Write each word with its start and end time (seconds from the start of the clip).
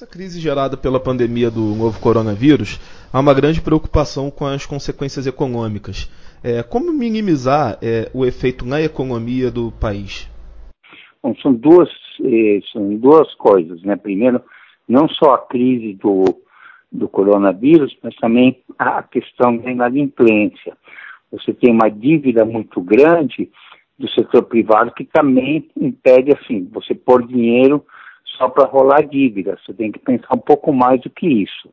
Nessa 0.00 0.10
crise 0.10 0.40
gerada 0.40 0.78
pela 0.78 0.98
pandemia 0.98 1.50
do 1.50 1.60
novo 1.74 2.00
coronavírus, 2.00 2.80
há 3.12 3.20
uma 3.20 3.34
grande 3.34 3.60
preocupação 3.60 4.30
com 4.30 4.46
as 4.46 4.64
consequências 4.64 5.26
econômicas. 5.26 6.10
É, 6.42 6.62
como 6.62 6.90
minimizar 6.90 7.76
é, 7.82 8.10
o 8.14 8.24
efeito 8.24 8.64
na 8.64 8.80
economia 8.80 9.50
do 9.50 9.70
país? 9.72 10.26
Bom, 11.22 11.34
são 11.42 11.52
duas, 11.52 11.90
eh, 12.24 12.60
são 12.72 12.96
duas 12.96 13.34
coisas, 13.34 13.82
né? 13.82 13.94
Primeiro, 13.94 14.40
não 14.88 15.06
só 15.06 15.34
a 15.34 15.38
crise 15.46 15.92
do, 15.92 16.24
do 16.90 17.06
coronavírus, 17.06 17.94
mas 18.02 18.16
também 18.16 18.58
a 18.78 19.02
questão 19.02 19.54
da 19.58 19.70
inadimplência. 19.70 20.78
Você 21.30 21.52
tem 21.52 21.70
uma 21.74 21.90
dívida 21.90 22.42
muito 22.46 22.80
grande 22.80 23.50
do 23.98 24.08
setor 24.08 24.44
privado 24.44 24.94
que 24.94 25.04
também 25.04 25.68
impede, 25.78 26.32
assim, 26.32 26.66
você 26.72 26.94
pôr 26.94 27.26
dinheiro 27.26 27.84
só 28.40 28.48
para 28.48 28.66
rolar 28.66 29.02
dívida. 29.02 29.58
Você 29.62 29.74
tem 29.74 29.92
que 29.92 29.98
pensar 29.98 30.34
um 30.34 30.38
pouco 30.40 30.72
mais 30.72 31.00
do 31.02 31.10
que 31.10 31.26
isso. 31.26 31.68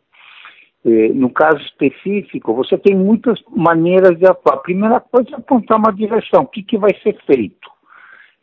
É, 0.86 1.10
no 1.10 1.30
caso 1.30 1.58
específico, 1.62 2.54
você 2.54 2.78
tem 2.78 2.96
muitas 2.96 3.40
maneiras 3.50 4.18
de 4.20 4.26
atuar. 4.26 4.56
A 4.56 4.60
primeira 4.60 5.00
coisa 5.00 5.30
é 5.32 5.36
apontar 5.36 5.78
uma 5.78 5.94
direção. 5.94 6.44
O 6.44 6.48
que, 6.48 6.62
que 6.62 6.78
vai 6.78 6.92
ser 7.02 7.18
feito? 7.26 7.70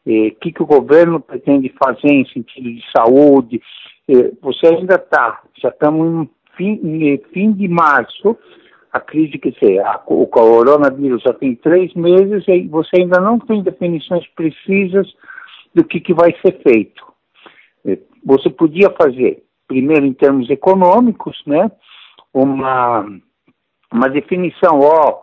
É, 0.07 0.29
o 0.29 0.35
que, 0.37 0.53
que 0.53 0.63
o 0.63 0.67
governo 0.67 1.21
pretende 1.21 1.73
fazer 1.83 2.09
em 2.09 2.27
sentido 2.27 2.71
de 2.71 2.83
saúde? 2.97 3.61
É, 4.09 4.33
você 4.41 4.67
ainda 4.69 4.97
está, 4.97 5.43
já 5.61 5.69
estamos 5.69 6.29
em 6.59 7.21
fim, 7.33 7.53
de 7.53 7.69
março, 7.69 8.37
a 8.93 9.01
crise 9.01 9.39
que 9.39 9.51
se 9.53 9.81
o 10.07 10.27
coronavírus 10.27 11.23
já 11.23 11.33
tem 11.33 11.55
três 11.57 11.93
meses 11.95 12.45
e 12.47 12.69
você 12.69 13.01
ainda 13.01 13.21
não 13.21 13.39
tem 13.39 13.63
definições 13.63 14.27
precisas 14.37 15.13
do 15.75 15.83
que, 15.83 15.99
que 16.01 16.15
vai 16.15 16.33
ser 16.41 16.61
feito. 16.63 17.04
Você 18.25 18.49
podia 18.51 18.91
fazer, 18.91 19.43
primeiro 19.67 20.07
em 20.07 20.13
termos 20.13 20.49
econômicos, 20.51 21.41
né, 21.47 21.71
uma, 22.33 23.07
uma 23.93 24.09
definição, 24.09 24.81
ó, 24.81 25.21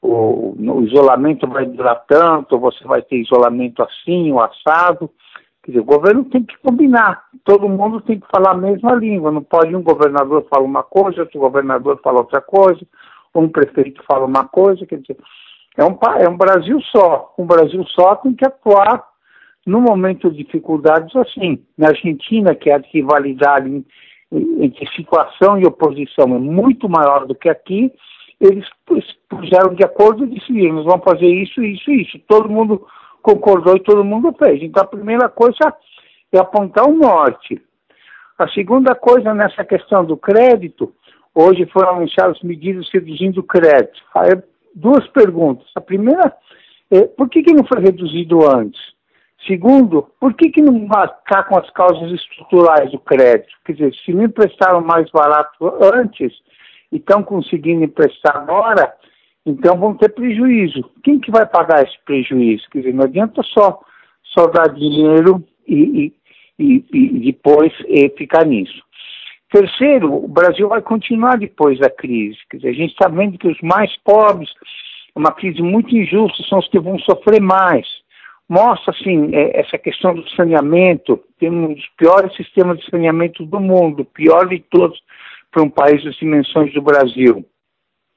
o, 0.00 0.54
o 0.58 0.84
isolamento 0.84 1.46
vai 1.48 1.64
durar 1.64 2.04
tanto, 2.08 2.58
você 2.58 2.84
vai 2.84 3.02
ter 3.02 3.16
isolamento 3.16 3.82
assim, 3.82 4.32
o 4.32 4.40
assado. 4.40 5.08
Quer 5.62 5.72
dizer, 5.72 5.80
o 5.80 5.84
governo 5.84 6.24
tem 6.24 6.42
que 6.42 6.58
combinar, 6.58 7.22
todo 7.44 7.68
mundo 7.68 8.00
tem 8.00 8.18
que 8.18 8.26
falar 8.26 8.50
a 8.50 8.56
mesma 8.56 8.94
língua, 8.94 9.30
não 9.30 9.44
pode 9.44 9.74
um 9.76 9.82
governador 9.82 10.44
falar 10.50 10.64
uma 10.64 10.82
coisa, 10.82 11.20
outro 11.20 11.38
governador 11.38 12.00
falar 12.02 12.18
outra 12.18 12.40
coisa, 12.40 12.84
um 13.32 13.48
prefeito 13.48 14.02
fala 14.04 14.26
uma 14.26 14.44
coisa, 14.44 14.84
quer 14.84 14.98
dizer, 14.98 15.16
é 15.76 15.84
um, 15.84 15.96
é 16.20 16.28
um 16.28 16.36
Brasil 16.36 16.80
só. 16.94 17.32
Um 17.38 17.46
Brasil 17.46 17.84
só 17.86 18.16
tem 18.16 18.34
que 18.34 18.46
atuar 18.46 19.04
no 19.66 19.80
momento 19.80 20.30
de 20.30 20.44
dificuldades 20.44 21.14
assim. 21.16 21.62
Na 21.76 21.88
Argentina, 21.88 22.54
que 22.54 22.70
a 22.70 22.78
rivalidade 22.78 23.84
entre 24.32 24.86
situação 24.96 25.58
e 25.58 25.66
oposição 25.66 26.34
é 26.34 26.38
muito 26.38 26.88
maior 26.88 27.26
do 27.26 27.34
que 27.34 27.48
aqui, 27.48 27.92
eles 28.40 28.66
puseram 29.28 29.74
de 29.74 29.84
acordo 29.84 30.24
e 30.24 30.28
decidiram, 30.28 30.76
nós 30.76 30.86
vamos 30.86 31.04
fazer 31.04 31.26
isso, 31.26 31.62
isso 31.62 31.90
e 31.90 32.02
isso. 32.02 32.18
Todo 32.26 32.48
mundo 32.48 32.84
concordou 33.22 33.76
e 33.76 33.80
todo 33.80 34.04
mundo 34.04 34.34
fez. 34.42 34.62
Então 34.62 34.82
a 34.82 34.86
primeira 34.86 35.28
coisa 35.28 35.74
é 36.32 36.38
apontar 36.38 36.88
o 36.88 36.94
norte. 36.94 37.60
A 38.38 38.48
segunda 38.48 38.94
coisa 38.94 39.32
nessa 39.34 39.64
questão 39.64 40.04
do 40.04 40.16
crédito, 40.16 40.92
hoje 41.34 41.66
foram 41.66 41.96
anunciadas 41.96 42.40
medidas 42.42 42.88
reduzindo 42.92 43.40
o 43.40 43.44
crédito. 43.44 44.02
Aí, 44.14 44.30
duas 44.74 45.06
perguntas. 45.08 45.66
A 45.76 45.80
primeira 45.80 46.34
é, 46.92 47.06
por 47.06 47.30
que, 47.30 47.42
que 47.42 47.54
não 47.54 47.64
foi 47.64 47.80
reduzido 47.80 48.46
antes? 48.46 48.91
Segundo, 49.46 50.08
por 50.20 50.34
que, 50.34 50.50
que 50.50 50.62
não 50.62 50.86
marcar 50.86 51.44
com 51.44 51.58
as 51.58 51.68
causas 51.70 52.12
estruturais 52.12 52.90
do 52.92 52.98
crédito? 52.98 53.52
Quer 53.64 53.72
dizer, 53.72 53.94
se 53.94 54.12
não 54.12 54.24
emprestaram 54.24 54.80
mais 54.80 55.10
barato 55.10 55.72
antes 55.94 56.32
e 56.92 56.96
estão 56.96 57.24
conseguindo 57.24 57.82
emprestar 57.82 58.36
agora, 58.36 58.94
então 59.44 59.76
vão 59.76 59.94
ter 59.94 60.10
prejuízo. 60.10 60.88
Quem 61.02 61.18
que 61.18 61.32
vai 61.32 61.44
pagar 61.44 61.82
esse 61.82 61.98
prejuízo? 62.04 62.68
Quer 62.70 62.78
dizer, 62.78 62.94
não 62.94 63.04
adianta 63.04 63.42
só, 63.42 63.80
só 64.22 64.46
dar 64.46 64.68
dinheiro 64.68 65.42
e, 65.66 66.12
e, 66.58 66.64
e, 66.64 66.84
e 66.92 67.32
depois 67.32 67.72
e 67.88 68.10
ficar 68.10 68.46
nisso. 68.46 68.80
Terceiro, 69.50 70.24
o 70.24 70.28
Brasil 70.28 70.68
vai 70.68 70.80
continuar 70.80 71.36
depois 71.36 71.80
da 71.80 71.90
crise. 71.90 72.38
Quer 72.48 72.58
dizer, 72.58 72.68
a 72.68 72.74
gente 72.74 72.92
está 72.92 73.08
vendo 73.08 73.36
que 73.36 73.48
os 73.48 73.60
mais 73.60 73.94
pobres, 74.04 74.50
uma 75.16 75.32
crise 75.32 75.60
muito 75.60 75.94
injusta, 75.94 76.44
são 76.44 76.60
os 76.60 76.68
que 76.68 76.78
vão 76.78 76.96
sofrer 77.00 77.40
mais 77.40 78.01
mostra 78.52 78.92
assim 78.92 79.34
é, 79.34 79.60
essa 79.60 79.78
questão 79.78 80.14
do 80.14 80.28
saneamento. 80.30 81.18
Tem 81.38 81.50
um 81.50 81.72
dos 81.72 81.88
piores 81.96 82.36
sistemas 82.36 82.78
de 82.78 82.90
saneamento 82.90 83.46
do 83.46 83.58
mundo, 83.58 84.04
pior 84.04 84.46
de 84.46 84.60
todos 84.60 85.00
para 85.50 85.62
um 85.62 85.70
país 85.70 86.04
das 86.04 86.14
dimensões 86.16 86.72
do 86.74 86.82
Brasil. 86.82 87.46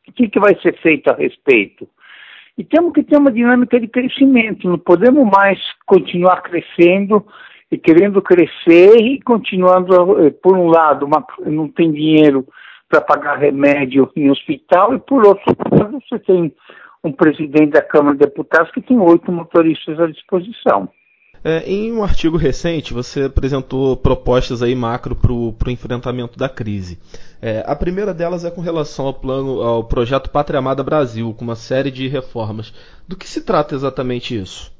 O 0.07 0.12
que, 0.12 0.28
que 0.28 0.40
vai 0.40 0.53
ser 0.62 0.78
feito 0.81 1.09
a 1.09 1.16
respeito? 1.16 1.88
E 2.57 2.63
temos 2.63 2.94
que 2.94 3.03
ter 3.03 3.18
uma 3.18 3.31
dinâmica 3.31 3.79
de 3.79 3.88
crescimento. 3.88 4.68
Não 4.68 4.78
podemos 4.78 5.25
mais 5.29 5.59
continuar 5.85 6.41
crescendo 6.41 7.25
e 7.72 7.78
querendo 7.78 8.22
crescer 8.22 8.96
e 8.97 9.22
continuando, 9.22 10.25
eh, 10.25 10.31
por 10.31 10.57
um 10.57 10.67
lado, 10.67 11.06
uma, 11.06 11.25
não 11.46 11.67
tem 11.67 11.91
dinheiro 11.91 12.46
para 12.90 13.02
pagar 13.02 13.40
remédio 13.40 14.12
em 14.16 14.29
hospital 14.29 14.94
e 14.94 15.00
por 15.00 15.25
outro 15.25 15.56
lado 15.72 16.00
você 16.07 16.19
tem 16.19 16.53
um 17.05 17.11
presidente 17.11 17.71
da 17.71 17.81
Câmara 17.81 18.17
de 18.17 18.25
Deputados 18.25 18.71
que 18.71 18.81
tem 18.81 18.99
oito 18.99 19.31
motoristas 19.31 19.99
à 19.99 20.07
disposição. 20.07 20.89
É, 21.43 21.59
em 21.69 21.93
um 21.93 22.03
artigo 22.03 22.38
recente, 22.38 22.91
você 22.91 23.25
apresentou 23.25 23.95
propostas 23.95 24.63
aí 24.63 24.73
macro 24.73 25.16
para 25.16 25.31
o 25.31 25.71
enfrentamento 25.71 26.39
da 26.39 26.49
crise. 26.49 26.97
É, 27.39 27.63
a 27.67 27.75
primeira 27.75 28.16
delas 28.16 28.43
é 28.43 28.49
com 28.49 28.61
relação 28.61 29.05
ao 29.05 29.13
plano, 29.13 29.61
ao 29.61 29.83
projeto 29.83 30.31
Pátria 30.31 30.57
Amada 30.57 30.83
Brasil, 30.83 31.31
com 31.38 31.43
uma 31.43 31.55
série 31.55 31.91
de 31.91 32.07
reformas. 32.07 32.73
Do 33.07 33.16
que 33.16 33.27
se 33.27 33.45
trata 33.45 33.75
exatamente 33.75 34.35
isso? 34.35 34.73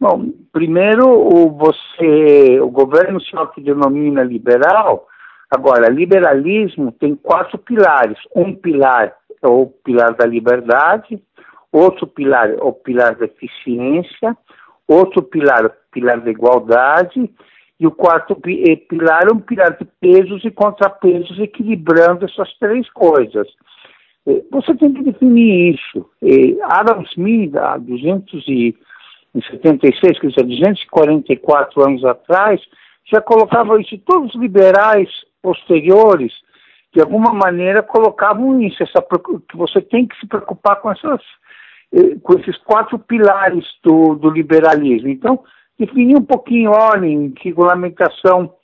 Bom, 0.00 0.32
primeiro, 0.52 1.08
o, 1.08 1.48
você, 1.56 2.60
o 2.60 2.68
governo 2.68 3.20
se 3.20 3.36
autodenomina 3.36 4.24
liberal. 4.24 5.06
Agora, 5.48 5.88
liberalismo 5.88 6.90
tem 6.90 7.14
quatro 7.14 7.56
pilares. 7.56 8.18
Um 8.34 8.52
pilar 8.52 9.14
é 9.46 9.50
o 9.50 9.66
pilar 9.66 10.14
da 10.14 10.26
liberdade, 10.26 11.20
outro 11.72 12.06
pilar 12.06 12.50
é 12.50 12.62
o 12.62 12.72
pilar 12.72 13.16
da 13.16 13.24
eficiência, 13.26 14.36
outro 14.86 15.22
pilar, 15.22 15.70
pilar 15.92 16.20
da 16.20 16.30
igualdade, 16.30 17.28
e 17.78 17.86
o 17.86 17.90
quarto 17.90 18.40
eh, 18.46 18.76
pilar 18.88 19.24
é 19.30 19.32
um 19.32 19.40
pilar 19.40 19.76
de 19.76 19.84
pesos 20.00 20.42
e 20.44 20.50
contrapesos, 20.50 21.38
equilibrando 21.38 22.24
essas 22.24 22.50
três 22.58 22.88
coisas. 22.90 23.46
Eh, 24.26 24.42
você 24.50 24.74
tem 24.74 24.94
que 24.94 25.02
definir 25.02 25.74
isso. 25.74 26.08
Adam 26.64 27.02
Smith, 27.12 27.54
há 27.56 27.76
276, 27.76 30.18
quer 30.18 30.28
dizer, 30.28 30.44
244 30.44 31.84
anos 31.84 32.02
atrás, 32.04 32.58
já 33.12 33.20
colocava 33.20 33.78
isso. 33.80 33.98
Todos 33.98 34.34
os 34.34 34.40
liberais 34.40 35.10
posteriores 35.42 36.32
de 36.96 37.02
alguma 37.02 37.30
maneira 37.34 37.82
colocavam 37.82 38.58
isso, 38.62 38.82
essa, 38.82 39.02
que 39.02 39.54
você 39.54 39.82
tem 39.82 40.06
que 40.06 40.18
se 40.18 40.26
preocupar 40.26 40.80
com, 40.80 40.90
essas, 40.90 41.20
eh, 41.92 42.16
com 42.22 42.38
esses 42.38 42.56
quatro 42.64 42.98
pilares 42.98 43.66
do, 43.84 44.14
do 44.14 44.30
liberalismo. 44.30 45.10
Então, 45.10 45.44
definir 45.78 46.16
um 46.16 46.24
pouquinho, 46.24 46.72
que 47.36 47.50
regulamentação 47.50 48.54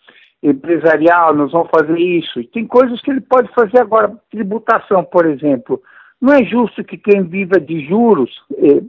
empresarial, 0.43 1.35
nós 1.35 1.53
vamos 1.53 1.69
fazer 1.71 1.99
isso. 1.99 2.41
E 2.41 2.47
tem 2.47 2.67
coisas 2.67 3.03
que 3.03 3.11
ele 3.11 3.21
pode 3.21 3.53
fazer 3.53 3.79
agora, 3.79 4.17
tributação, 4.31 5.05
por 5.05 5.27
exemplo. 5.27 5.83
Não 6.19 6.33
é 6.33 6.43
justo 6.43 6.83
que 6.83 6.97
quem 6.97 7.25
viva 7.25 7.61
de 7.61 7.87
juros 7.87 8.31
eh, 8.57 8.83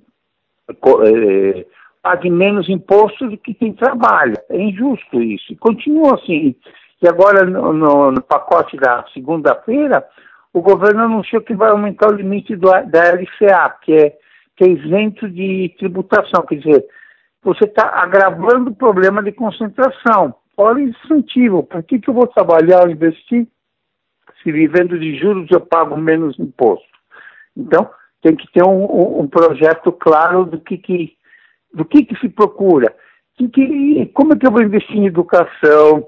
eh, 0.69 1.65
pague 2.01 2.29
menos 2.29 2.69
impostos 2.69 3.29
do 3.29 3.37
que 3.37 3.53
quem 3.53 3.73
trabalha. 3.73 4.41
É 4.49 4.57
injusto 4.57 5.21
isso. 5.21 5.53
Continua 5.57 6.15
assim. 6.15 6.55
E 7.03 7.07
agora, 7.07 7.45
no, 7.45 7.73
no, 7.73 8.11
no 8.11 8.21
pacote 8.21 8.77
da 8.77 9.03
segunda-feira, 9.13 10.07
o 10.53 10.61
governo 10.61 11.03
anunciou 11.03 11.41
que 11.41 11.53
vai 11.53 11.69
aumentar 11.69 12.09
o 12.09 12.15
limite 12.15 12.55
do, 12.55 12.69
da 12.69 13.11
LCA, 13.11 13.75
que 13.81 13.93
é, 13.93 14.17
que 14.55 14.63
é 14.63 14.69
isento 14.69 15.29
de 15.29 15.75
tributação. 15.77 16.45
Quer 16.45 16.59
dizer, 16.59 16.85
você 17.43 17.65
está 17.65 18.01
agravando 18.01 18.71
o 18.71 18.75
problema 18.75 19.21
de 19.21 19.33
concentração. 19.33 20.33
Olha 20.55 20.77
o 20.77 20.79
incentivo. 20.79 21.63
Por 21.63 21.83
que, 21.83 21.99
que 21.99 22.09
eu 22.09 22.13
vou 22.13 22.25
trabalhar 22.25 22.83
ou 22.83 22.89
investir 22.89 23.49
se 24.41 24.51
vivendo 24.51 24.97
de 24.97 25.17
juros 25.19 25.49
eu 25.51 25.59
pago 25.59 25.97
menos 25.97 26.39
imposto? 26.39 26.87
Então, 27.57 27.89
tem 28.21 28.33
que 28.33 28.49
ter 28.53 28.63
um, 28.63 29.19
um 29.19 29.27
projeto 29.27 29.91
claro 29.91 30.45
do 30.45 30.57
que, 30.57 30.77
que, 30.77 31.17
do 31.73 31.83
que, 31.83 32.05
que 32.05 32.17
se 32.21 32.29
procura. 32.29 32.95
Que, 33.35 33.49
que, 33.49 34.05
como 34.13 34.33
é 34.33 34.37
que 34.37 34.47
eu 34.47 34.51
vou 34.51 34.61
investir 34.61 34.95
em 34.95 35.07
educação, 35.07 36.07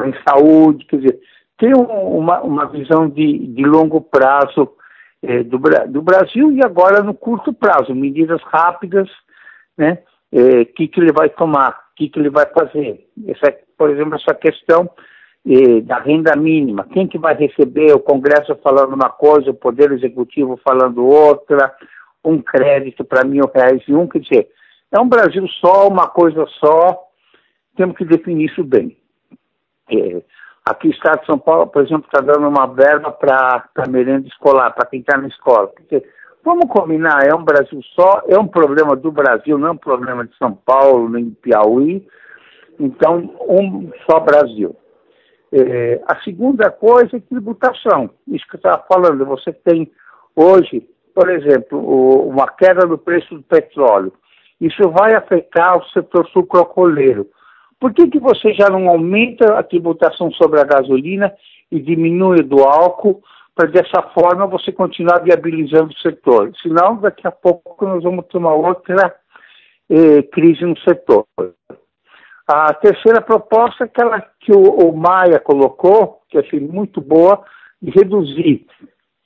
em 0.00 0.14
saúde, 0.26 0.86
quer 0.86 0.96
dizer, 0.96 1.20
ter 1.58 1.74
uma, 1.74 2.40
uma 2.40 2.66
visão 2.66 3.08
de, 3.08 3.38
de 3.48 3.64
longo 3.64 4.00
prazo 4.00 4.72
é, 5.22 5.42
do, 5.42 5.58
do 5.88 6.02
Brasil 6.02 6.50
e 6.52 6.64
agora 6.64 7.02
no 7.02 7.14
curto 7.14 7.52
prazo, 7.52 7.94
medidas 7.94 8.42
rápidas, 8.42 9.08
né, 9.76 9.98
é, 10.32 10.64
que, 10.64 10.88
que 10.88 11.00
ele 11.00 11.12
vai 11.12 11.28
tomar, 11.28 11.78
que, 11.96 12.08
que 12.08 12.18
ele 12.18 12.30
vai 12.30 12.46
fazer? 12.46 13.06
Essa, 13.28 13.54
por 13.76 13.90
exemplo, 13.90 14.16
essa 14.16 14.34
questão 14.34 14.90
eh, 15.44 15.80
da 15.80 15.98
renda 15.98 16.36
mínima. 16.36 16.86
Quem 16.92 17.08
que 17.08 17.18
vai 17.18 17.34
receber? 17.34 17.92
O 17.92 18.00
Congresso 18.00 18.54
falando 18.62 18.94
uma 18.94 19.10
coisa, 19.10 19.50
o 19.50 19.54
Poder 19.54 19.90
Executivo 19.90 20.56
falando 20.64 21.04
outra, 21.04 21.74
um 22.24 22.40
crédito 22.40 23.04
para 23.04 23.24
mil 23.24 23.50
reais 23.52 23.82
e 23.88 23.94
um, 23.94 24.06
quer 24.06 24.20
dizer, 24.20 24.48
é 24.92 25.00
um 25.00 25.08
Brasil 25.08 25.46
só, 25.60 25.88
uma 25.88 26.06
coisa 26.06 26.46
só, 26.60 26.96
temos 27.76 27.96
que 27.96 28.04
definir 28.04 28.50
isso 28.50 28.62
bem. 28.62 28.96
É, 29.90 30.22
aqui 30.64 30.88
o 30.88 30.90
Estado 30.90 31.20
de 31.20 31.26
São 31.26 31.38
Paulo, 31.38 31.66
por 31.66 31.82
exemplo, 31.82 32.06
está 32.06 32.20
dando 32.20 32.48
uma 32.48 32.66
verba 32.66 33.10
para 33.10 33.86
merenda 33.88 34.26
escolar, 34.28 34.70
para 34.72 34.86
quem 34.86 35.00
está 35.00 35.16
na 35.16 35.28
escola. 35.28 35.70
Dizer, 35.82 36.08
vamos 36.44 36.66
combinar, 36.68 37.26
é 37.26 37.34
um 37.34 37.44
Brasil 37.44 37.80
só, 37.94 38.22
é 38.28 38.38
um 38.38 38.46
problema 38.46 38.96
do 38.96 39.10
Brasil, 39.10 39.58
não 39.58 39.68
é 39.68 39.72
um 39.72 39.76
problema 39.76 40.26
de 40.26 40.36
São 40.36 40.54
Paulo, 40.54 41.08
nem 41.08 41.30
de 41.30 41.36
Piauí. 41.36 42.06
Então, 42.78 43.34
um 43.48 43.90
só 44.08 44.20
Brasil. 44.20 44.74
É, 45.52 46.00
a 46.08 46.16
segunda 46.22 46.70
coisa 46.70 47.16
é 47.16 47.20
tributação. 47.20 48.10
Isso 48.26 48.46
que 48.48 48.56
eu 48.56 48.58
estava 48.58 48.82
falando, 48.88 49.26
você 49.26 49.52
tem 49.52 49.92
hoje, 50.34 50.88
por 51.14 51.28
exemplo, 51.28 51.78
o, 51.78 52.28
uma 52.28 52.48
queda 52.48 52.86
do 52.86 52.96
preço 52.96 53.34
do 53.34 53.42
petróleo. 53.42 54.12
Isso 54.58 54.88
vai 54.90 55.14
afetar 55.14 55.76
o 55.76 55.84
setor 55.90 56.26
sucrocoleiro. 56.28 57.26
Por 57.82 57.92
que, 57.92 58.06
que 58.06 58.20
você 58.20 58.54
já 58.54 58.70
não 58.70 58.88
aumenta 58.88 59.58
a 59.58 59.62
tributação 59.64 60.30
sobre 60.30 60.60
a 60.60 60.64
gasolina 60.64 61.34
e 61.68 61.80
diminui 61.80 62.40
do 62.44 62.62
álcool 62.62 63.20
para 63.56 63.68
dessa 63.68 64.00
forma 64.14 64.46
você 64.46 64.70
continuar 64.70 65.18
viabilizando 65.18 65.90
o 65.90 65.98
setor? 65.98 66.52
Senão, 66.62 66.98
daqui 66.98 67.26
a 67.26 67.32
pouco 67.32 67.84
nós 67.84 68.04
vamos 68.04 68.26
ter 68.26 68.38
uma 68.38 68.54
outra 68.54 69.12
eh, 69.90 70.22
crise 70.30 70.64
no 70.64 70.78
setor. 70.78 71.26
A 72.46 72.72
terceira 72.74 73.20
proposta 73.20 73.82
é 73.82 73.86
aquela 73.86 74.20
que 74.38 74.52
o, 74.52 74.62
o 74.62 74.96
Maia 74.96 75.40
colocou, 75.40 76.20
que 76.28 76.38
achei 76.38 76.60
muito 76.60 77.00
boa, 77.00 77.42
de 77.82 77.90
reduzir 77.90 78.64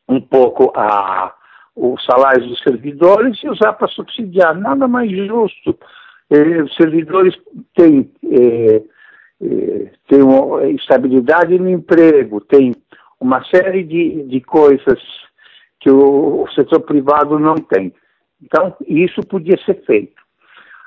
um 0.08 0.18
pouco 0.18 0.72
a, 0.74 1.34
os 1.76 2.02
salários 2.06 2.48
dos 2.48 2.62
servidores 2.62 3.38
e 3.44 3.50
usar 3.50 3.74
para 3.74 3.88
subsidiar. 3.88 4.54
Nada 4.54 4.88
mais 4.88 5.10
justo 5.10 5.78
eh, 6.30 6.62
os 6.62 6.74
servidores 6.76 7.34
têm, 7.74 8.10
eh, 8.30 8.82
têm 10.08 10.22
uma 10.22 10.66
estabilidade 10.68 11.58
no 11.58 11.68
emprego, 11.68 12.40
tem 12.40 12.74
uma 13.20 13.44
série 13.44 13.82
de, 13.82 14.24
de 14.24 14.40
coisas 14.40 15.00
que 15.80 15.90
o, 15.90 16.42
o 16.42 16.50
setor 16.52 16.80
privado 16.80 17.38
não 17.38 17.56
tem. 17.56 17.92
Então, 18.42 18.76
isso 18.86 19.20
podia 19.22 19.56
ser 19.64 19.82
feito. 19.84 20.26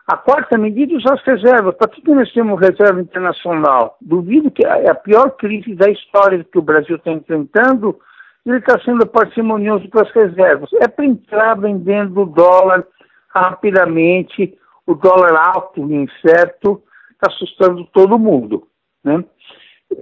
A 0.07 0.17
quarta 0.17 0.57
medida, 0.57 0.95
usar 0.95 1.13
as 1.13 1.23
reservas. 1.23 1.75
Para 1.75 1.87
que 1.87 2.01
nós 2.11 2.31
temos 2.33 2.59
reserva 2.59 2.99
internacional? 2.99 3.95
Duvido 4.01 4.49
que 4.49 4.65
é 4.65 4.89
a 4.89 4.95
pior 4.95 5.29
crise 5.37 5.75
da 5.75 5.87
história 5.89 6.43
que 6.43 6.57
o 6.57 6.63
Brasil 6.63 6.95
está 6.95 7.11
enfrentando, 7.11 7.95
ele 8.43 8.57
está 8.57 8.79
sendo 8.79 9.05
parcimonioso 9.05 9.87
com 9.89 9.99
as 9.99 10.11
reservas. 10.11 10.71
É 10.81 10.87
para 10.87 11.05
entrar 11.05 11.53
vendendo 11.59 12.25
dólar 12.25 12.87
rapidamente, 13.27 14.57
o 14.89 14.95
dólar 14.95 15.35
alto 15.35 15.79
e 15.87 15.95
incerto 15.95 16.81
está 17.11 17.27
assustando 17.27 17.85
todo 17.93 18.17
mundo. 18.17 18.67
Né? 19.03 19.23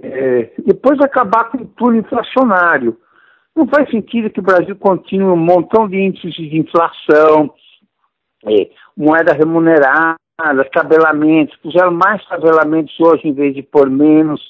É, 0.02 0.50
depois 0.64 0.98
acabar 1.00 1.50
com 1.50 1.58
o 1.58 1.66
túnel 1.66 2.00
inflacionário. 2.00 2.96
Não 3.54 3.66
faz 3.66 3.90
sentido 3.90 4.30
que 4.30 4.40
o 4.40 4.42
Brasil 4.42 4.74
continue 4.76 5.26
um 5.26 5.36
montão 5.36 5.86
de 5.86 5.98
índices 5.98 6.34
de 6.34 6.58
inflação, 6.58 7.52
é, 8.46 8.70
moeda 8.96 9.34
remunerada, 9.34 10.16
tabelamentos, 10.72 11.56
puseram 11.58 11.90
mais 11.90 12.24
tabelamentos 12.26 12.98
hoje 12.98 13.28
em 13.28 13.34
vez 13.34 13.54
de 13.54 13.62
por 13.62 13.90
menos. 13.90 14.40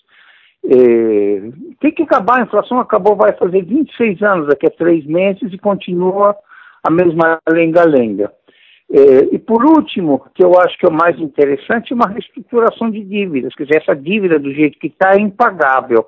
É, 0.64 1.40
tem 1.80 1.90
que 1.90 2.02
acabar, 2.02 2.38
a 2.38 2.42
inflação 2.42 2.78
acabou, 2.78 3.16
vai 3.16 3.32
fazer 3.32 3.64
26 3.64 4.22
anos 4.22 4.46
daqui 4.46 4.66
a 4.66 4.70
três 4.70 5.04
meses 5.04 5.52
e 5.52 5.58
continua 5.58 6.36
a 6.84 6.90
mesma 6.90 7.38
lenga-lenga. 7.48 8.32
É, 8.90 9.34
e 9.34 9.38
por 9.38 9.64
último, 9.64 10.24
que 10.34 10.42
eu 10.42 10.58
acho 10.58 10.78
que 10.78 10.86
é 10.86 10.88
o 10.88 10.92
mais 10.92 11.18
interessante, 11.18 11.92
uma 11.92 12.08
reestruturação 12.08 12.90
de 12.90 13.04
dívidas. 13.04 13.54
Quer 13.54 13.64
dizer, 13.64 13.82
essa 13.82 13.94
dívida 13.94 14.38
do 14.38 14.52
jeito 14.52 14.78
que 14.78 14.86
está 14.86 15.12
é 15.12 15.20
impagável. 15.20 16.06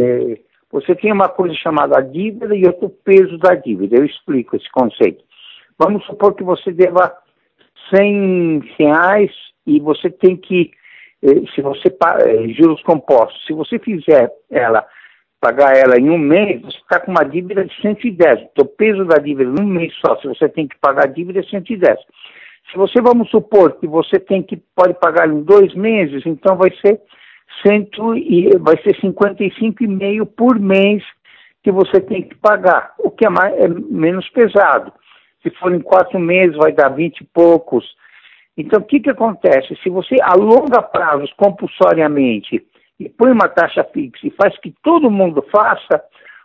É, 0.00 0.38
você 0.70 0.94
tem 0.94 1.12
uma 1.12 1.28
coisa 1.28 1.54
chamada 1.54 2.00
dívida 2.00 2.54
e 2.54 2.64
outro 2.64 2.90
peso 2.90 3.36
da 3.38 3.54
dívida. 3.54 3.96
Eu 3.96 4.04
explico 4.04 4.56
esse 4.56 4.70
conceito. 4.70 5.24
Vamos 5.78 6.04
supor 6.06 6.34
que 6.34 6.44
você 6.44 6.72
deva 6.72 7.12
100 7.94 8.62
reais 8.78 9.30
e 9.66 9.80
você 9.80 10.08
tem 10.08 10.36
que, 10.36 10.70
é, 11.22 11.28
se 11.54 11.60
você 11.60 11.88
é, 11.88 12.48
juros 12.48 12.82
compostos, 12.82 13.44
se 13.46 13.52
você 13.52 13.78
fizer 13.78 14.30
ela 14.50 14.86
pagar 15.46 15.76
ela 15.76 15.96
em 15.96 16.10
um 16.10 16.18
mês, 16.18 16.60
você 16.60 16.76
está 16.78 16.98
com 16.98 17.12
uma 17.12 17.22
dívida 17.22 17.64
de 17.64 17.80
110. 17.80 18.48
Então, 18.50 18.64
o 18.64 18.68
peso 18.68 19.04
da 19.04 19.16
dívida 19.18 19.48
num 19.48 19.66
mês 19.66 19.94
só, 20.04 20.16
se 20.16 20.26
você 20.26 20.48
tem 20.48 20.66
que 20.66 20.76
pagar 20.78 21.04
a 21.04 21.12
dívida, 21.12 21.38
é 21.38 21.42
110. 21.44 21.96
Se 22.70 22.76
você, 22.76 23.00
vamos 23.00 23.30
supor, 23.30 23.78
que 23.78 23.86
você 23.86 24.18
tem 24.18 24.42
que, 24.42 24.56
pode 24.74 24.94
pagar 24.94 25.28
em 25.28 25.42
dois 25.44 25.72
meses, 25.74 26.26
então 26.26 26.56
vai 26.56 26.70
ser, 26.84 27.00
cento 27.64 28.16
e, 28.16 28.50
vai 28.58 28.76
ser 28.82 29.00
55,5 29.00 30.26
por 30.36 30.58
mês 30.58 31.04
que 31.62 31.70
você 31.70 32.00
tem 32.00 32.22
que 32.22 32.34
pagar, 32.34 32.94
o 32.98 33.10
que 33.10 33.24
é, 33.24 33.30
mais, 33.30 33.54
é 33.56 33.68
menos 33.68 34.28
pesado. 34.30 34.92
Se 35.44 35.50
for 35.50 35.72
em 35.72 35.80
quatro 35.80 36.18
meses, 36.18 36.56
vai 36.56 36.72
dar 36.72 36.88
20 36.88 37.20
e 37.20 37.24
poucos. 37.24 37.84
Então, 38.58 38.80
o 38.80 38.84
que, 38.84 38.98
que 38.98 39.10
acontece? 39.10 39.78
Se 39.80 39.88
você 39.90 40.16
alonga 40.22 40.82
prazos 40.82 41.32
compulsoriamente 41.34 42.66
e 42.98 43.08
põe 43.08 43.30
uma 43.30 43.48
taxa 43.48 43.84
fixa 43.84 44.26
e 44.26 44.30
faz 44.30 44.58
que 44.58 44.74
todo 44.82 45.10
mundo 45.10 45.44
faça, 45.50 46.02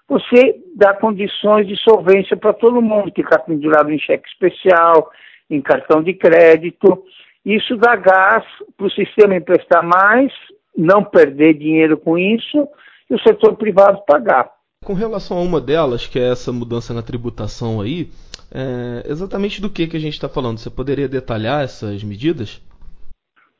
você 0.07 0.61
dá 0.75 0.93
condições 0.93 1.67
de 1.67 1.77
solvência 1.77 2.35
para 2.35 2.53
todo 2.53 2.81
mundo 2.81 3.11
que 3.11 3.21
está 3.21 3.39
pendurado 3.39 3.91
em 3.91 3.99
cheque 3.99 4.27
especial, 4.27 5.09
em 5.49 5.61
cartão 5.61 6.03
de 6.03 6.13
crédito. 6.13 7.03
Isso 7.45 7.77
dá 7.77 7.95
gás 7.95 8.43
para 8.75 8.87
o 8.87 8.91
sistema 8.91 9.35
emprestar 9.35 9.81
mais, 9.83 10.31
não 10.77 11.03
perder 11.03 11.53
dinheiro 11.53 11.97
com 11.97 12.17
isso 12.17 12.67
e 13.09 13.15
o 13.15 13.19
setor 13.21 13.55
privado 13.55 14.03
pagar. 14.05 14.51
Com 14.83 14.93
relação 14.93 15.37
a 15.37 15.41
uma 15.41 15.61
delas, 15.61 16.07
que 16.07 16.19
é 16.19 16.31
essa 16.31 16.51
mudança 16.51 16.93
na 16.93 17.03
tributação 17.03 17.79
aí, 17.79 18.09
é, 18.53 19.03
exatamente 19.09 19.61
do 19.61 19.69
que, 19.69 19.87
que 19.87 19.95
a 19.95 19.99
gente 19.99 20.13
está 20.13 20.27
falando? 20.27 20.57
Você 20.57 20.69
poderia 20.69 21.07
detalhar 21.07 21.63
essas 21.63 22.03
medidas? 22.03 22.61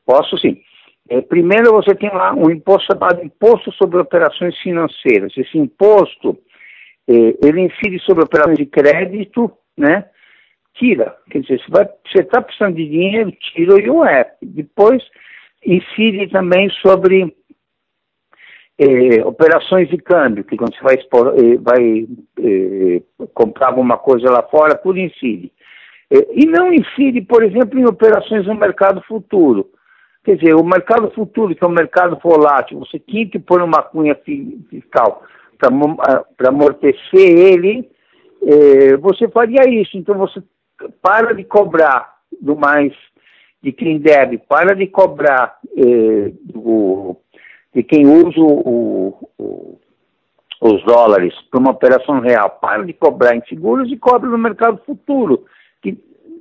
Posso 0.04 0.36
sim. 0.38 0.60
É, 1.08 1.20
primeiro, 1.20 1.72
você 1.72 1.94
tem 1.94 2.10
lá 2.10 2.32
um 2.34 2.50
imposto 2.50 2.92
chamado 2.92 3.24
Imposto 3.24 3.72
sobre 3.72 3.98
Operações 3.98 4.56
Financeiras. 4.58 5.32
Esse 5.36 5.58
imposto, 5.58 6.38
é, 7.08 7.14
ele 7.44 7.62
incide 7.62 7.98
sobre 8.00 8.24
operações 8.24 8.58
de 8.58 8.66
crédito, 8.66 9.50
né? 9.76 10.06
Tira. 10.74 11.16
Quer 11.30 11.40
dizer, 11.40 11.60
você 11.68 12.22
está 12.22 12.40
precisando 12.40 12.76
de 12.76 12.88
dinheiro, 12.88 13.32
tira 13.32 13.74
o 13.74 13.80
IOF. 13.80 14.30
Depois, 14.42 15.02
incide 15.66 16.28
também 16.28 16.70
sobre 16.80 17.34
é, 18.78 19.24
operações 19.24 19.88
de 19.88 19.98
câmbio, 19.98 20.44
que 20.44 20.56
quando 20.56 20.74
você 20.74 20.82
vai, 20.82 20.94
expor, 20.94 21.34
é, 21.36 21.56
vai 21.58 22.06
é, 22.40 23.02
comprar 23.34 23.68
alguma 23.68 23.98
coisa 23.98 24.30
lá 24.30 24.42
fora, 24.44 24.76
tudo 24.76 24.98
incide. 24.98 25.52
É, 26.10 26.16
e 26.32 26.46
não 26.46 26.72
incide, 26.72 27.20
por 27.22 27.42
exemplo, 27.42 27.78
em 27.78 27.84
operações 27.84 28.46
no 28.46 28.54
mercado 28.54 29.02
futuro. 29.02 29.68
Quer 30.24 30.36
dizer, 30.36 30.54
o 30.54 30.62
mercado 30.62 31.10
futuro, 31.10 31.54
que 31.54 31.64
é 31.64 31.66
um 31.66 31.72
mercado 31.72 32.18
volátil, 32.22 32.78
você 32.78 32.98
tinha 32.98 33.26
que 33.26 33.38
pôr 33.38 33.60
uma 33.60 33.82
cunha 33.82 34.14
fiscal 34.14 35.22
para 35.58 36.48
amortecer 36.48 37.00
ele, 37.14 37.90
é, 38.42 38.96
você 38.96 39.28
faria 39.28 39.68
isso. 39.68 39.96
Então 39.96 40.16
você 40.16 40.42
para 41.00 41.34
de 41.34 41.44
cobrar 41.44 42.16
do 42.40 42.56
mais 42.56 42.92
de 43.62 43.72
quem 43.72 43.98
deve, 43.98 44.38
para 44.38 44.74
de 44.74 44.86
cobrar 44.88 45.58
é, 45.76 46.32
do, 46.42 47.16
de 47.74 47.82
quem 47.82 48.06
usa 48.06 48.40
o, 48.40 49.28
o, 49.38 49.78
os 50.60 50.84
dólares 50.84 51.34
para 51.50 51.60
uma 51.60 51.70
operação 51.70 52.20
real, 52.20 52.50
para 52.60 52.84
de 52.84 52.92
cobrar 52.92 53.36
em 53.36 53.44
seguros 53.46 53.90
e 53.90 53.96
cobra 53.96 54.28
no 54.28 54.38
mercado 54.38 54.80
futuro. 54.84 55.44
Que 55.80 55.96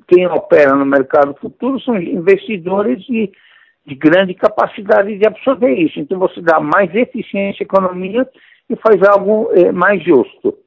quem 0.08 0.28
opera 0.28 0.76
no 0.76 0.86
mercado 0.86 1.36
futuro 1.40 1.80
são 1.80 1.96
investidores 2.00 3.04
e 3.10 3.32
de 3.86 3.96
grande 3.96 4.34
capacidade 4.34 5.18
de 5.18 5.28
absorver 5.28 5.74
isso. 5.74 6.00
Então 6.00 6.20
você 6.20 6.42
dá 6.42 6.60
mais 6.60 6.94
eficiência 6.94 7.64
à 7.64 7.66
economia 7.66 8.28
e 8.70 8.76
faz 8.76 9.02
algo 9.04 9.50
é, 9.54 9.72
mais 9.72 10.04
justo. 10.04 10.58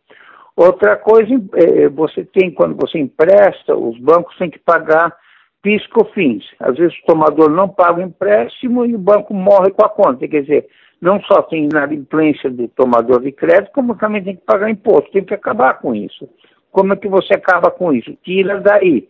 Outra 0.56 0.96
coisa, 0.96 1.32
é, 1.54 1.88
você 1.88 2.24
tem, 2.24 2.50
quando 2.52 2.76
você 2.76 2.98
empresta, 2.98 3.74
os 3.76 3.98
bancos 3.98 4.36
têm 4.36 4.50
que 4.50 4.58
pagar 4.58 5.14
PIS 5.62 5.86
COFINS. 5.88 6.44
Às 6.60 6.76
vezes 6.76 6.96
o 6.98 7.06
tomador 7.06 7.50
não 7.50 7.68
paga 7.68 8.00
o 8.00 8.04
empréstimo 8.04 8.84
e 8.84 8.94
o 8.94 8.98
banco 8.98 9.34
morre 9.34 9.70
com 9.70 9.84
a 9.84 9.88
conta. 9.88 10.28
Quer 10.28 10.42
dizer, 10.42 10.68
não 11.00 11.20
só 11.22 11.42
tem 11.42 11.64
inadimplência 11.64 12.50
do 12.50 12.68
tomador 12.68 13.20
de 13.22 13.32
crédito, 13.32 13.72
como 13.72 13.96
também 13.96 14.22
tem 14.22 14.36
que 14.36 14.44
pagar 14.44 14.70
imposto. 14.70 15.10
Tem 15.10 15.24
que 15.24 15.34
acabar 15.34 15.80
com 15.80 15.94
isso. 15.94 16.28
Como 16.70 16.92
é 16.92 16.96
que 16.96 17.08
você 17.08 17.34
acaba 17.34 17.70
com 17.70 17.92
isso? 17.92 18.16
Tira 18.22 18.60
daí. 18.60 19.08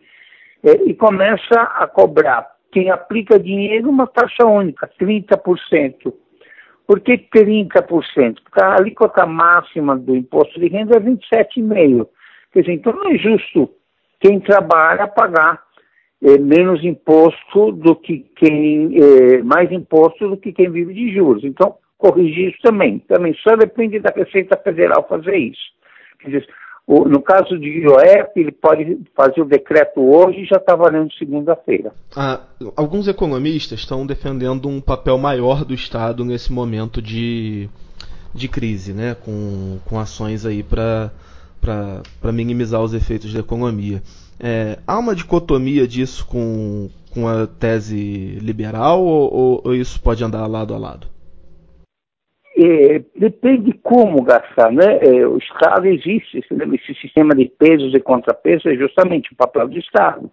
É, 0.62 0.72
e 0.86 0.94
começa 0.94 1.60
a 1.60 1.86
cobrar 1.86 2.53
quem 2.74 2.90
aplica 2.90 3.38
dinheiro 3.38 3.88
uma 3.88 4.04
taxa 4.04 4.44
única, 4.44 4.90
30%. 5.00 6.12
Por 6.84 7.00
que 7.00 7.16
30%? 7.16 8.40
Porque 8.42 8.60
a 8.60 8.74
alíquota 8.74 9.24
máxima 9.24 9.96
do 9.96 10.16
imposto 10.16 10.58
de 10.58 10.66
renda 10.66 10.96
é 10.96 11.00
27,5%. 11.00 12.08
Quer 12.52 12.60
dizer, 12.60 12.72
então 12.72 12.92
não 12.92 13.12
é 13.12 13.16
justo 13.16 13.70
quem 14.20 14.40
trabalha 14.40 15.06
pagar 15.06 15.62
é, 16.20 16.36
menos 16.36 16.82
imposto 16.82 17.70
do 17.72 17.94
que 17.94 18.26
quem, 18.36 18.96
é, 18.96 19.42
mais 19.44 19.70
imposto 19.70 20.28
do 20.28 20.36
que 20.36 20.52
quem 20.52 20.68
vive 20.68 20.92
de 20.92 21.14
juros. 21.14 21.44
Então, 21.44 21.76
corrigir 21.96 22.50
isso 22.50 22.58
também. 22.62 22.98
Também 23.00 23.34
só 23.34 23.54
depende 23.54 24.00
da 24.00 24.10
Receita 24.10 24.56
Federal 24.56 25.06
fazer 25.08 25.36
isso. 25.36 25.62
Quer 26.18 26.26
dizer, 26.26 26.48
o, 26.86 27.08
no 27.08 27.22
caso 27.22 27.58
de 27.58 27.80
IOF, 27.80 28.30
ele 28.36 28.52
pode 28.52 28.98
fazer 29.16 29.40
o 29.40 29.46
decreto 29.46 30.00
hoje 30.00 30.40
e 30.40 30.44
já 30.44 30.56
está 30.56 30.76
valendo 30.76 31.12
segunda-feira. 31.14 31.92
Ah, 32.14 32.40
alguns 32.76 33.08
economistas 33.08 33.80
estão 33.80 34.06
defendendo 34.06 34.68
um 34.68 34.80
papel 34.80 35.16
maior 35.16 35.64
do 35.64 35.72
Estado 35.72 36.24
nesse 36.24 36.52
momento 36.52 37.00
de, 37.00 37.70
de 38.34 38.48
crise, 38.48 38.92
né? 38.92 39.16
com, 39.24 39.78
com 39.86 39.98
ações 39.98 40.44
aí 40.44 40.62
para 40.62 41.10
minimizar 42.32 42.82
os 42.82 42.92
efeitos 42.92 43.32
da 43.32 43.40
economia. 43.40 44.02
É, 44.38 44.78
há 44.86 44.98
uma 44.98 45.14
dicotomia 45.14 45.88
disso 45.88 46.26
com, 46.26 46.90
com 47.10 47.26
a 47.26 47.46
tese 47.46 48.38
liberal 48.42 49.02
ou, 49.02 49.62
ou, 49.64 49.74
isso 49.74 49.98
pode 50.00 50.22
andar 50.22 50.46
lado 50.46 50.74
a 50.74 50.78
lado? 50.78 51.06
É, 52.56 53.02
depende 53.16 53.72
como 53.82 54.22
gastar, 54.22 54.70
né? 54.70 54.98
É, 55.02 55.26
o 55.26 55.38
Estado 55.38 55.86
existe, 55.86 56.38
esse 56.38 56.94
sistema 57.00 57.34
de 57.34 57.46
pesos 57.46 57.92
e 57.92 58.00
contrapesos 58.00 58.66
é 58.66 58.76
justamente 58.76 59.32
o 59.32 59.36
papel 59.36 59.66
do 59.66 59.78
Estado. 59.78 60.30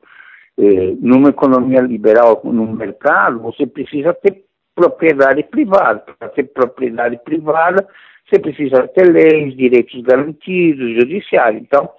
É, 0.60 0.94
numa 1.00 1.30
economia 1.30 1.82
liberal, 1.82 2.42
num 2.44 2.74
mercado, 2.74 3.40
você 3.40 3.66
precisa 3.66 4.14
ter 4.14 4.44
propriedade 4.76 5.44
privada. 5.44 6.04
Para 6.20 6.30
ter 6.30 6.44
propriedade 6.44 7.20
privada, 7.24 7.88
você 8.30 8.40
precisa 8.40 8.88
ter 8.90 9.12
leis, 9.12 9.56
direitos 9.58 10.00
garantidos, 10.02 10.94
judiciário. 10.94 11.60
Então, 11.60 11.90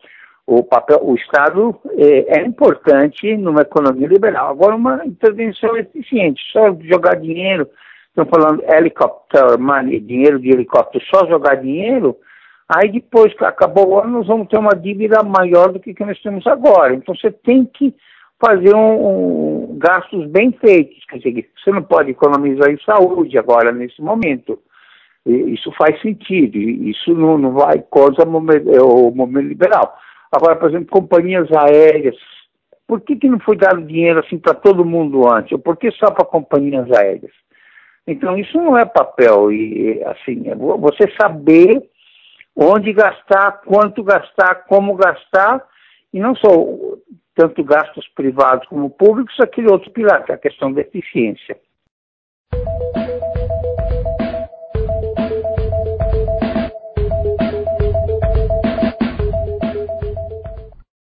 o 0.46 0.62
papel, 0.62 1.00
o 1.02 1.14
Estado 1.14 1.74
é, 1.96 2.38
é, 2.38 2.46
importante 2.46 3.36
numa 3.36 3.62
economia 3.62 4.06
liberal. 4.06 4.50
Agora, 4.50 4.76
uma 4.76 5.04
intervenção 5.04 5.76
eficiente, 5.76 6.40
só 6.52 6.76
jogar 6.82 7.16
dinheiro, 7.16 7.68
estão 8.12 8.26
falando 8.26 8.62
helicóptero 8.70 9.58
money, 9.58 9.98
dinheiro 9.98 10.38
de 10.38 10.50
helicóptero, 10.50 11.04
só 11.12 11.26
jogar 11.26 11.56
dinheiro, 11.56 12.16
aí 12.68 12.90
depois 12.90 13.34
que 13.34 13.44
acabou 13.44 13.88
o 13.88 13.98
ano, 13.98 14.18
nós 14.18 14.26
vamos 14.26 14.48
ter 14.48 14.58
uma 14.58 14.74
dívida 14.74 15.22
maior 15.22 15.72
do 15.72 15.80
que, 15.80 15.94
que 15.94 16.04
nós 16.04 16.20
temos 16.20 16.46
agora. 16.46 16.94
Então, 16.94 17.14
você 17.14 17.30
tem 17.30 17.64
que 17.64 17.94
fazer 18.44 18.74
um, 18.74 19.72
um, 19.72 19.78
gastos 19.78 20.26
bem 20.28 20.52
feitos. 20.52 21.04
Quer 21.06 21.18
dizer, 21.18 21.50
você 21.56 21.70
não 21.70 21.82
pode 21.82 22.10
economizar 22.10 22.70
em 22.70 22.78
saúde 22.84 23.38
agora, 23.38 23.72
nesse 23.72 24.02
momento. 24.02 24.58
E, 25.24 25.54
isso 25.54 25.72
faz 25.72 26.00
sentido, 26.02 26.58
isso 26.58 27.14
não, 27.14 27.38
não 27.38 27.52
vai 27.52 27.78
contra 27.88 28.28
o 28.28 28.30
momento 28.30 29.48
liberal. 29.48 29.96
Agora, 30.30 30.56
por 30.56 30.68
exemplo, 30.68 30.88
companhias 30.90 31.48
aéreas. 31.52 32.16
Por 32.86 33.00
que, 33.00 33.16
que 33.16 33.28
não 33.28 33.38
foi 33.38 33.56
dado 33.56 33.80
dinheiro 33.82 34.20
assim 34.20 34.38
para 34.38 34.54
todo 34.54 34.84
mundo 34.84 35.26
antes? 35.32 35.52
Ou 35.52 35.58
por 35.58 35.76
que 35.76 35.90
só 35.92 36.10
para 36.10 36.26
companhias 36.26 36.90
aéreas? 36.90 37.32
Então, 38.06 38.36
isso 38.36 38.56
não 38.58 38.76
é 38.76 38.84
papel. 38.84 39.52
E, 39.52 40.02
assim, 40.04 40.48
é 40.48 40.54
você 40.54 41.10
saber 41.20 41.82
onde 42.54 42.92
gastar, 42.92 43.62
quanto 43.64 44.02
gastar, 44.02 44.66
como 44.66 44.94
gastar, 44.94 45.64
e 46.12 46.20
não 46.20 46.34
só 46.34 46.48
tanto 47.34 47.64
gastos 47.64 48.06
privados 48.08 48.68
como 48.68 48.90
públicos, 48.90 49.34
aquele 49.40 49.70
outro 49.70 49.90
pilar, 49.90 50.24
que 50.24 50.32
é 50.32 50.34
a 50.34 50.38
questão 50.38 50.72
da 50.72 50.82
eficiência. 50.82 51.58